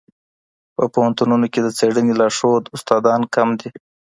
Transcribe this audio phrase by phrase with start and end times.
[0.75, 3.69] په پوهنتونونو کي د څېړني لارښود استادان کم دي.